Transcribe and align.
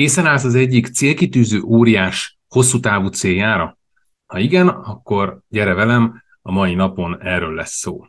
Készen 0.00 0.26
állsz 0.26 0.44
az 0.44 0.54
egyik 0.54 0.86
célkitűző 0.86 1.60
óriás 1.60 2.38
hosszú 2.48 2.80
távú 2.80 3.06
céljára? 3.06 3.78
Ha 4.26 4.38
igen, 4.38 4.68
akkor 4.68 5.40
gyere 5.48 5.74
velem, 5.74 6.22
a 6.42 6.52
mai 6.52 6.74
napon 6.74 7.22
erről 7.22 7.54
lesz 7.54 7.72
szó. 7.72 8.06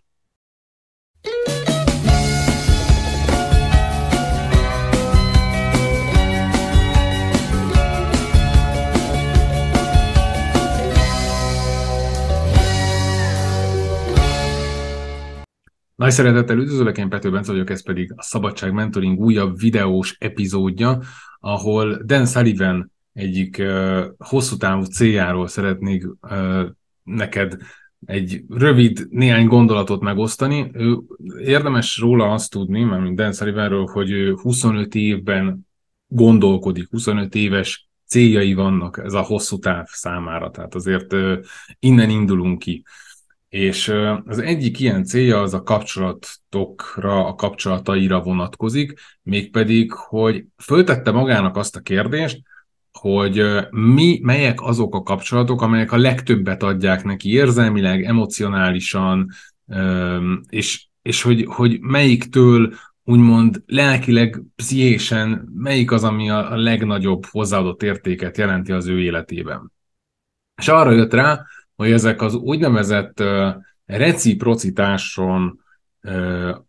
Nagy 15.95 16.11
szeretettel 16.11 16.57
üdvözlök, 16.57 16.97
én 16.97 17.09
Pető 17.09 17.31
Bence 17.31 17.51
vagyok, 17.51 17.69
ez 17.69 17.83
pedig 17.83 18.13
a 18.15 18.21
Szabadság 18.21 18.73
Mentoring 18.73 19.19
újabb 19.19 19.59
videós 19.59 20.15
epizódja, 20.19 20.99
ahol 21.41 22.01
Dan 22.05 22.25
Sullivan 22.25 22.91
egyik 23.13 23.57
uh, 23.59 24.05
hosszú 24.17 24.57
távú 24.57 24.83
céljáról 24.83 25.47
szeretnék 25.47 26.07
neked 27.03 27.57
egy 28.05 28.43
rövid, 28.49 29.07
néhány 29.09 29.47
gondolatot 29.47 30.01
megosztani. 30.01 30.71
Érdemes 31.39 31.97
róla 31.97 32.31
azt 32.31 32.51
tudni, 32.51 32.83
mert 32.83 33.01
mint 33.01 33.15
Dan 33.15 33.33
Sullivanről, 33.33 33.85
hogy 33.85 34.11
ő 34.11 34.33
25 34.33 34.95
évben 34.95 35.67
gondolkodik, 36.07 36.89
25 36.89 37.35
éves 37.35 37.89
céljai 38.05 38.53
vannak 38.53 39.01
ez 39.03 39.13
a 39.13 39.21
hosszú 39.21 39.59
táv 39.59 39.85
számára, 39.87 40.51
tehát 40.51 40.75
azért 40.75 41.15
innen 41.79 42.09
indulunk 42.09 42.59
ki. 42.59 42.83
És 43.51 43.93
az 44.25 44.39
egyik 44.39 44.79
ilyen 44.79 45.03
célja 45.03 45.41
az 45.41 45.53
a 45.53 45.63
kapcsolatokra, 45.63 47.25
a 47.25 47.35
kapcsolataira 47.35 48.21
vonatkozik, 48.21 48.93
mégpedig, 49.23 49.91
hogy 49.91 50.45
föltette 50.63 51.11
magának 51.11 51.57
azt 51.57 51.75
a 51.75 51.79
kérdést, 51.79 52.41
hogy 52.91 53.43
mi, 53.69 54.19
melyek 54.23 54.61
azok 54.61 54.95
a 54.95 55.03
kapcsolatok, 55.03 55.61
amelyek 55.61 55.91
a 55.91 55.97
legtöbbet 55.97 56.63
adják 56.63 57.03
neki 57.03 57.31
érzelmileg, 57.31 58.03
emocionálisan, 58.03 59.27
és, 60.49 60.85
és 61.01 61.21
hogy, 61.21 61.45
hogy 61.49 61.79
melyiktől 61.79 62.73
úgymond 63.03 63.63
lelkileg, 63.65 64.41
pszichésen, 64.55 65.51
melyik 65.55 65.91
az, 65.91 66.03
ami 66.03 66.29
a 66.29 66.55
legnagyobb 66.55 67.25
hozzáadott 67.25 67.83
értéket 67.83 68.37
jelenti 68.37 68.71
az 68.71 68.87
ő 68.87 68.99
életében. 68.99 69.71
És 70.57 70.67
arra 70.67 70.91
jött 70.91 71.13
rá, 71.13 71.45
hogy 71.81 71.91
ezek 71.91 72.21
az 72.21 72.35
úgynevezett 72.35 73.23
reciprocitáson 73.85 75.59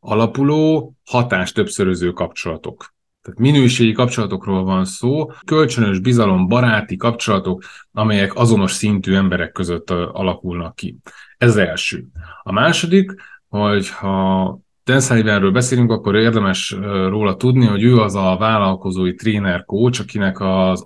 alapuló 0.00 0.94
hatás 1.04 1.52
többszöröző 1.52 2.10
kapcsolatok. 2.10 2.94
Tehát 3.22 3.38
minőségi 3.38 3.92
kapcsolatokról 3.92 4.64
van 4.64 4.84
szó, 4.84 5.30
kölcsönös 5.46 5.98
bizalom, 5.98 6.48
baráti 6.48 6.96
kapcsolatok, 6.96 7.62
amelyek 7.92 8.34
azonos 8.34 8.72
szintű 8.72 9.14
emberek 9.14 9.52
között 9.52 9.90
alakulnak 9.90 10.74
ki. 10.74 10.98
Ez 11.38 11.56
első. 11.56 12.04
A 12.42 12.52
második, 12.52 13.14
hogy 13.48 13.88
ha 13.88 14.58
Dan 14.84 15.00
Sullivanről 15.00 15.50
beszélünk, 15.50 15.90
akkor 15.90 16.16
érdemes 16.16 16.76
róla 17.08 17.36
tudni, 17.36 17.66
hogy 17.66 17.82
ő 17.82 17.98
az 17.98 18.14
a 18.14 18.36
vállalkozói 18.38 19.14
tréner 19.14 19.64
coach, 19.64 20.00
akinek 20.00 20.40
az 20.40 20.84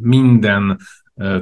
minden 0.00 0.78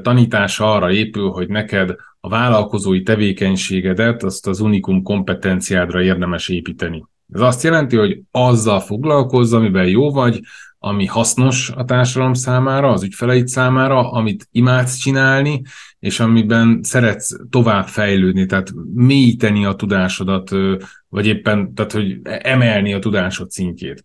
tanítása 0.03 0.73
arra 0.73 0.92
épül, 0.92 1.31
hogy 1.31 1.48
neked 1.48 1.95
a 2.20 2.28
vállalkozói 2.28 3.03
tevékenységedet, 3.03 4.23
azt 4.23 4.47
az 4.47 4.61
unikum 4.61 5.03
kompetenciádra 5.03 6.03
érdemes 6.03 6.48
építeni. 6.48 7.05
Ez 7.33 7.41
azt 7.41 7.62
jelenti, 7.62 7.97
hogy 7.97 8.20
azzal 8.31 8.81
foglalkozz, 8.81 9.53
amiben 9.53 9.87
jó 9.87 10.12
vagy, 10.12 10.41
ami 10.79 11.06
hasznos 11.06 11.70
a 11.70 11.84
társadalom 11.84 12.34
számára, 12.34 12.91
az 12.91 13.03
ügyfeleid 13.03 13.48
számára, 13.48 14.11
amit 14.11 14.48
imádsz 14.51 14.97
csinálni, 14.97 15.62
és 15.98 16.20
amiben 16.20 16.81
szeretsz 16.83 17.36
tovább 17.51 17.86
fejlődni, 17.86 18.47
tehát 18.47 18.73
mélyíteni 18.95 19.64
a 19.64 19.73
tudásodat, 19.73 20.51
vagy 21.08 21.27
éppen, 21.27 21.75
tehát 21.75 21.92
hogy 21.92 22.20
emelni 22.23 22.92
a 22.92 22.98
tudásod 22.98 23.51
szintjét. 23.51 24.05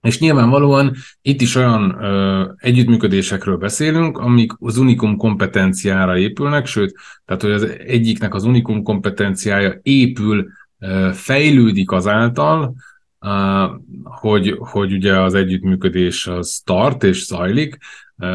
És 0.00 0.18
nyilvánvalóan 0.18 0.94
itt 1.22 1.40
is 1.40 1.54
olyan 1.54 2.02
ö, 2.02 2.44
együttműködésekről 2.56 3.56
beszélünk, 3.56 4.18
amik 4.18 4.52
az 4.58 4.76
unikum 4.76 5.16
kompetenciára 5.16 6.16
épülnek, 6.16 6.66
sőt, 6.66 6.94
tehát 7.24 7.42
hogy 7.42 7.50
az 7.50 7.62
egyiknek 7.86 8.34
az 8.34 8.44
unikum 8.44 8.82
kompetenciája 8.82 9.78
épül, 9.82 10.48
ö, 10.78 11.10
fejlődik 11.12 11.90
azáltal, 11.90 12.74
ö, 13.20 13.64
hogy, 14.04 14.56
hogy 14.58 14.92
ugye 14.92 15.20
az 15.20 15.34
együttműködés 15.34 16.26
az 16.26 16.62
tart 16.64 17.04
és 17.04 17.24
zajlik, 17.24 17.78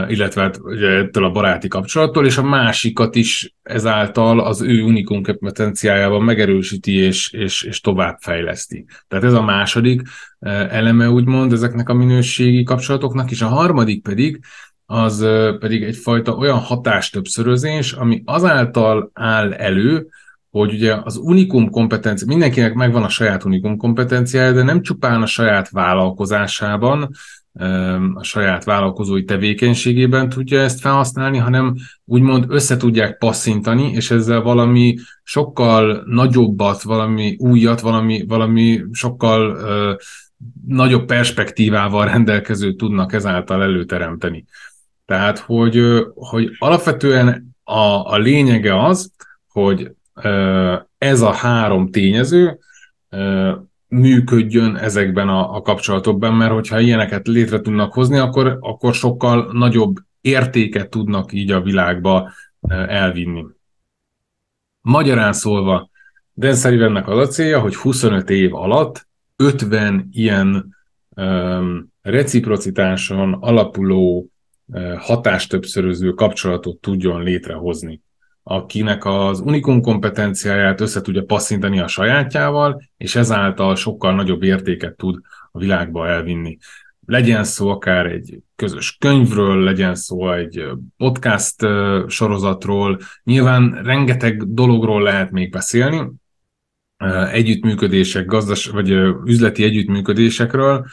illetve 0.08 0.42
hát 0.42 0.60
ugye 0.64 0.88
ettől 0.88 1.26
a 1.26 1.32
baráti 1.32 1.68
kapcsolattól, 1.68 2.26
és 2.26 2.38
a 2.38 2.44
másikat 2.44 3.16
is 3.16 3.56
ezáltal 3.64 4.40
az 4.40 4.62
ő 4.62 4.82
unikum 4.84 5.24
kompetenciájában 5.24 6.24
megerősíti 6.24 6.96
és, 6.96 7.32
és, 7.32 7.64
és 7.64 7.82
továbbfejleszti. 7.82 8.86
Tehát 9.08 9.26
ez 9.26 9.34
a 9.34 9.42
második 9.42 10.02
eleme 10.70 11.10
úgymond 11.10 11.54
ezeknek 11.54 11.90
a 11.90 11.94
minőségi 11.94 12.64
kapcsolatoknak, 12.64 13.32
és 13.32 13.42
a 13.42 13.48
harmadik 13.48 14.02
pedig 14.02 14.40
az 14.86 15.28
pedig 15.60 15.84
egyfajta 15.84 16.36
olyan 16.36 16.58
hatástöbbszörözés, 16.58 17.92
ami 17.92 18.22
azáltal 18.26 19.12
áll 19.14 19.54
elő, 19.54 20.08
hogy 20.50 20.74
ugye 20.74 20.96
az 21.04 21.18
unikum 21.18 21.70
kompetencia, 21.70 22.28
mindenkinek 22.28 22.74
megvan 22.74 23.04
a 23.04 23.10
saját 23.10 23.44
unikum 23.44 23.78
kompetenciája, 23.78 24.52
de 24.52 24.64
nem 24.64 24.82
csupán 24.82 25.22
a 25.22 25.26
saját 25.26 25.70
vállalkozásában, 25.70 27.10
a 28.14 28.24
saját 28.24 28.64
vállalkozói 28.64 29.24
tevékenységében 29.24 30.30
tudja 30.30 30.60
ezt 30.60 30.80
felhasználni, 30.80 31.38
hanem 31.38 31.76
úgymond 32.06 32.46
össze 32.48 32.78
tudják 32.78 33.18
passzintani, 33.18 33.92
és 33.92 34.12
ezzel 34.12 34.42
valami 34.42 34.96
sokkal 35.24 36.04
nagyobbat, 36.06 36.82
valami 36.82 37.36
újat, 37.40 37.80
valami, 37.80 38.26
valami 38.28 38.84
sokkal 38.92 39.52
uh, 39.52 39.96
nagyobb 40.68 41.06
perspektívával 41.06 42.06
rendelkező 42.06 42.74
tudnak 42.74 43.14
ezáltal 43.14 43.62
előteremteni. 43.62 44.46
Tehát, 45.06 45.40
hogy, 45.40 46.06
hogy 46.14 46.50
alapvetően 46.58 47.56
a, 47.64 48.12
a 48.12 48.18
lényege 48.18 48.84
az, 48.86 49.12
hogy 49.48 49.92
ez 50.98 51.22
a 51.22 51.32
három 51.32 51.92
tényező 51.92 52.60
működjön 53.96 54.76
ezekben 54.76 55.30
a, 55.30 55.56
a 55.56 55.62
kapcsolatokban, 55.62 56.34
mert 56.34 56.52
hogyha 56.52 56.80
ilyeneket 56.80 57.28
létre 57.28 57.60
tudnak 57.60 57.94
hozni, 57.94 58.18
akkor, 58.18 58.58
akkor 58.62 58.94
sokkal 58.94 59.50
nagyobb 59.52 59.96
értéket 60.22 60.90
tudnak 60.90 61.34
így 61.34 61.52
a 61.52 61.62
világba 61.62 62.32
elvinni. 62.88 63.46
Magyarán 64.82 65.34
szólva, 65.34 65.90
Dan 66.34 66.96
az 66.96 67.18
a 67.18 67.28
célja, 67.28 67.60
hogy 67.60 67.76
25 67.76 68.30
év 68.30 68.56
alatt 68.56 69.08
50 69.36 70.08
ilyen 70.12 70.76
um, 71.16 71.94
reciprocitáson 72.02 73.34
alapuló 73.34 74.30
uh, 74.66 74.98
hatástöbbszöröző 74.98 76.12
kapcsolatot 76.12 76.78
tudjon 76.78 77.24
létrehozni 77.24 78.02
akinek 78.48 79.06
az 79.06 79.40
unikum 79.40 79.82
kompetenciáját 79.82 80.82
össze 80.82 81.02
tudja 81.02 81.24
passzintani 81.24 81.80
a 81.80 81.88
sajátjával, 81.88 82.82
és 82.98 83.16
ezáltal 83.16 83.76
sokkal 83.76 84.16
nagyobb 84.16 84.44
értéket 84.44 84.98
tud 84.98 85.20
a 85.52 85.60
világba 85.60 86.08
elvinni. 86.08 86.58
Legyen 87.06 87.44
szó 87.44 87.70
akár 87.70 88.06
egy 88.06 88.40
közös 88.56 88.98
könyvről, 89.00 89.64
legyen 89.64 89.96
szó 89.96 90.32
egy 90.32 90.66
podcast 90.98 91.56
sorozatról, 92.08 93.00
nyilván 93.24 93.82
rengeteg 93.84 94.54
dologról 94.54 95.02
lehet 95.02 95.32
még 95.32 95.52
beszélni, 95.52 96.12
együttműködések, 97.32 98.26
gazdas, 98.26 98.66
vagy 98.66 98.90
üzleti 99.26 99.64
együttműködésekről, 99.64 100.86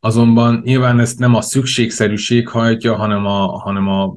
azonban 0.00 0.60
nyilván 0.64 1.00
ezt 1.00 1.18
nem 1.18 1.34
a 1.34 1.40
szükségszerűség 1.40 2.48
hajtja, 2.48 2.96
hanem 2.96 3.26
a, 3.26 3.58
hanem 3.58 3.88
a 3.88 4.16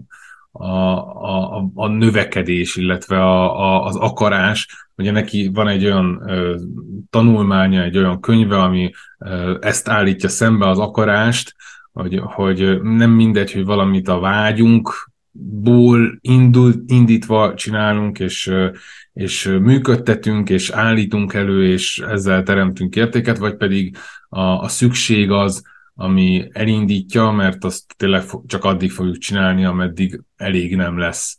a, 0.55 0.67
a, 0.67 1.69
a 1.73 1.87
növekedés, 1.87 2.75
illetve 2.75 3.21
a, 3.23 3.59
a, 3.59 3.85
az 3.85 3.95
akarás. 3.95 4.67
Ugye 4.95 5.11
neki 5.11 5.49
van 5.53 5.67
egy 5.67 5.85
olyan 5.85 6.23
ö, 6.27 6.55
tanulmánya, 7.09 7.83
egy 7.83 7.97
olyan 7.97 8.19
könyve, 8.19 8.61
ami 8.61 8.91
ö, 9.17 9.57
ezt 9.61 9.89
állítja 9.89 10.29
szembe 10.29 10.67
az 10.67 10.79
akarást, 10.79 11.55
hogy, 11.91 12.19
hogy 12.23 12.81
nem 12.81 13.11
mindegy, 13.11 13.51
hogy 13.51 13.65
valamit 13.65 14.07
a 14.07 14.19
vágyunkból 14.19 16.17
indul, 16.21 16.73
indítva 16.85 17.53
csinálunk, 17.53 18.19
és, 18.19 18.51
és 19.13 19.57
működtetünk, 19.61 20.49
és 20.49 20.69
állítunk 20.69 21.33
elő, 21.33 21.67
és 21.67 21.99
ezzel 21.99 22.43
teremtünk 22.43 22.95
értéket, 22.95 23.37
vagy 23.37 23.55
pedig 23.55 23.97
a, 24.29 24.41
a 24.41 24.67
szükség 24.67 25.31
az, 25.31 25.63
ami 25.95 26.47
elindítja, 26.51 27.31
mert 27.31 27.63
azt 27.63 27.95
tényleg 27.97 28.23
csak 28.45 28.63
addig 28.63 28.91
fogjuk 28.91 29.17
csinálni, 29.17 29.65
ameddig 29.65 30.21
elég 30.35 30.75
nem 30.75 30.97
lesz 30.97 31.37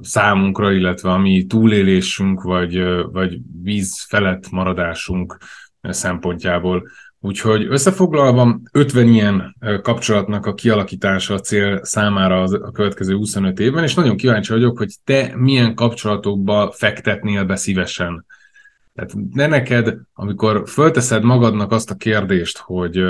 számunkra, 0.00 0.72
illetve 0.72 1.10
ami 1.10 1.44
túlélésünk, 1.44 2.42
vagy, 2.42 2.82
vagy 3.12 3.38
víz 3.62 4.04
felett 4.08 4.50
maradásunk 4.50 5.36
szempontjából. 5.82 6.88
Úgyhogy 7.20 7.66
összefoglalva 7.68 8.60
50 8.72 9.08
ilyen 9.08 9.56
kapcsolatnak 9.82 10.46
a 10.46 10.54
kialakítása 10.54 11.34
a 11.34 11.40
cél 11.40 11.84
számára 11.84 12.42
az, 12.42 12.52
a 12.52 12.70
következő 12.70 13.14
25 13.14 13.60
évben, 13.60 13.82
és 13.82 13.94
nagyon 13.94 14.16
kíváncsi 14.16 14.52
vagyok, 14.52 14.78
hogy 14.78 14.94
te 15.04 15.32
milyen 15.36 15.74
kapcsolatokba 15.74 16.72
fektetnél 16.72 17.44
be 17.44 17.56
szívesen. 17.56 18.26
Tehát 18.94 19.14
ne 19.32 19.46
neked, 19.46 19.96
amikor 20.12 20.62
fölteszed 20.66 21.22
magadnak 21.22 21.72
azt 21.72 21.90
a 21.90 21.94
kérdést, 21.94 22.58
hogy 22.58 23.04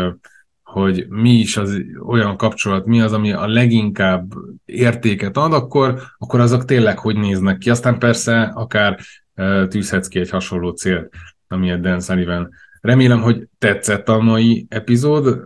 hogy 0.69 1.06
mi 1.09 1.31
is 1.31 1.56
az 1.56 1.81
olyan 2.06 2.37
kapcsolat, 2.37 2.87
mi 2.87 3.00
az, 3.00 3.12
ami 3.12 3.32
a 3.32 3.47
leginkább 3.47 4.32
értéket 4.65 5.37
ad, 5.37 5.53
akkor, 5.53 6.00
akkor 6.19 6.41
azok 6.41 6.65
tényleg 6.65 6.99
hogy 6.99 7.17
néznek 7.17 7.59
ki. 7.59 7.70
Aztán 7.70 7.99
persze 7.99 8.43
akár 8.43 8.99
tűzhetsz 9.69 10.09
ki 10.09 10.19
egy 10.19 10.31
hasonló 10.31 10.70
célt, 10.70 11.15
amilyet 11.49 11.81
Dan 11.81 12.00
Sullivan. 12.00 12.49
Remélem, 12.81 13.20
hogy 13.20 13.49
tetszett 13.59 14.09
a 14.09 14.20
mai 14.20 14.67
epizód, 14.69 15.41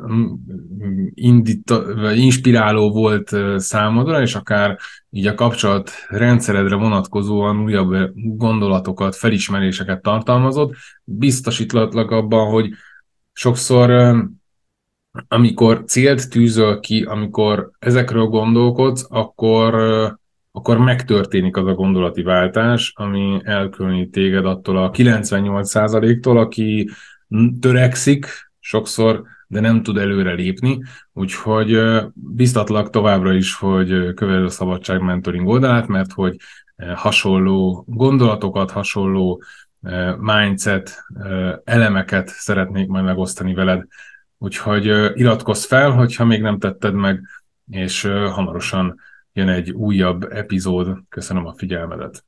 indít, 1.15 1.75
inspiráló 2.15 2.93
volt 2.93 3.37
számodra, 3.57 4.21
és 4.21 4.35
akár 4.35 4.79
így 5.11 5.27
a 5.27 5.35
kapcsolat 5.35 5.91
rendszeredre 6.09 6.75
vonatkozóan 6.75 7.63
újabb 7.63 8.11
gondolatokat, 8.15 9.17
felismeréseket 9.17 10.03
tartalmazott. 10.03 10.75
Biztosítlak 11.05 12.11
abban, 12.11 12.51
hogy 12.51 12.71
sokszor 13.33 14.15
amikor 15.29 15.85
célt 15.85 16.31
tűzöl 16.31 16.81
ki, 16.81 17.03
amikor 17.03 17.71
ezekről 17.79 18.25
gondolkodsz, 18.25 19.07
akkor, 19.09 19.75
akkor 20.53 20.79
megtörténik 20.79 21.57
az 21.57 21.67
a 21.67 21.75
gondolati 21.75 22.23
váltás, 22.23 22.93
ami 22.97 23.41
elkülönít 23.45 24.11
téged 24.11 24.47
attól 24.47 24.77
a 24.77 24.91
98%-tól, 24.91 26.39
aki 26.39 26.91
törekszik 27.61 28.27
sokszor, 28.61 29.23
de 29.47 29.61
nem 29.61 29.83
tud 29.83 29.97
előre 29.97 30.33
lépni, 30.33 30.83
úgyhogy 31.13 31.81
biztatlak 32.15 32.91
továbbra 32.91 33.33
is, 33.33 33.55
hogy 33.55 34.15
kövesd 34.15 34.45
a 34.45 34.49
Szabadság 34.49 35.01
Mentoring 35.01 35.49
oldalát, 35.49 35.87
mert 35.87 36.13
hogy 36.13 36.37
hasonló 36.95 37.85
gondolatokat, 37.89 38.71
hasonló 38.71 39.43
mindset 40.19 41.05
elemeket 41.65 42.29
szeretnék 42.29 42.89
majd 42.89 43.05
megosztani 43.05 43.55
veled 43.55 43.87
Úgyhogy 44.43 44.87
iratkozz 45.15 45.65
fel, 45.65 45.91
hogyha 45.91 46.25
még 46.25 46.41
nem 46.41 46.59
tetted 46.59 46.95
meg, 46.95 47.21
és 47.71 48.03
hamarosan 48.31 49.01
jön 49.33 49.49
egy 49.49 49.71
újabb 49.71 50.33
epizód. 50.33 50.99
Köszönöm 51.09 51.47
a 51.47 51.55
figyelmedet. 51.57 52.25